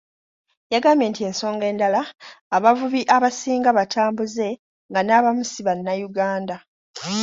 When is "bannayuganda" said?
5.67-6.55